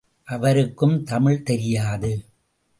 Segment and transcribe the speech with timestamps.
[0.23, 2.25] அவருக்கும் தமிழ் தெரியாது.